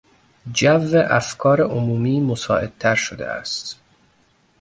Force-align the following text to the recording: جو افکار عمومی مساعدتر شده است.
جو 0.53 0.97
افکار 1.09 1.61
عمومی 1.61 2.19
مساعدتر 2.19 2.95
شده 2.95 3.27
است. 3.27 3.79